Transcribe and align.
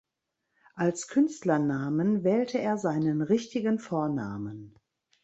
Als 0.73 1.09
Künstlernamen 1.09 2.23
wählte 2.23 2.57
er 2.57 2.79
seinen 2.79 3.21
richtigen 3.21 3.77
Vornamen. 3.77 4.75